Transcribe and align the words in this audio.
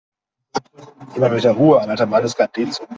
Immer 1.13 1.29
mit 1.29 1.43
der 1.43 1.51
Ruhe, 1.51 1.79
ein 1.79 1.91
alter 1.91 2.07
Mann 2.07 2.23
ist 2.23 2.35
kein 2.35 2.51
D-Zug. 2.53 2.87